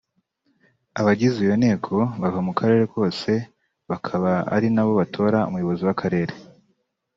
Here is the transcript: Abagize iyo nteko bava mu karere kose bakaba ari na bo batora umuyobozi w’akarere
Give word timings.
Abagize 0.99 1.37
iyo 1.45 1.55
nteko 1.61 1.95
bava 2.21 2.39
mu 2.47 2.53
karere 2.59 2.83
kose 2.93 3.31
bakaba 3.89 4.31
ari 4.55 4.67
na 4.73 4.83
bo 4.85 4.91
batora 5.01 5.37
umuyobozi 5.49 5.81
w’akarere 5.87 6.33